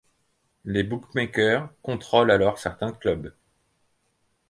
Les 0.65 0.81
bookmakers 0.81 1.69
contrôlent 1.83 2.31
alors 2.31 2.57
certains 2.57 2.91
clubs. 2.91 3.35